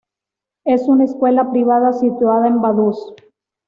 [0.65, 3.13] Es una escuela privada situada en Vaduz.